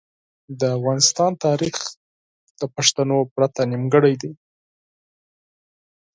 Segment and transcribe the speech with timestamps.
[0.59, 1.75] د افغانستان تاریخ
[2.59, 4.31] له پښتنو پرته نیمګړی دی.